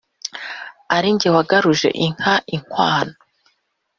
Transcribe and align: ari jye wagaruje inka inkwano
ari 0.95 1.09
jye 1.19 1.29
wagaruje 1.35 1.89
inka 2.05 2.33
inkwano 2.55 3.15